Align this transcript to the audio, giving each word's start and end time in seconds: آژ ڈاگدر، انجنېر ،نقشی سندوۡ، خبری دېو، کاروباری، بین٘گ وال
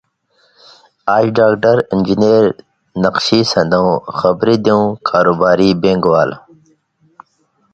آژ 1.15 1.25
ڈاگدر، 1.37 1.77
انجنېر 1.93 2.43
،نقشی 3.03 3.39
سندوۡ، 3.51 3.91
خبری 4.17 4.55
دېو، 4.65 4.79
کاروباری، 5.09 5.69
بین٘گ 5.81 6.03
وال 6.11 6.31